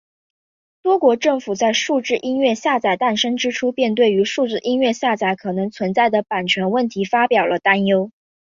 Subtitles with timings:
[0.81, 8.09] 多国政府在数字音乐下载诞生之初便对于数字音乐下载可能存在的版权问题表达了担忧。